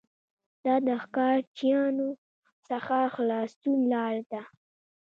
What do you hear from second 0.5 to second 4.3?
دا د ښکارچیانو څخه د خلاصون لاره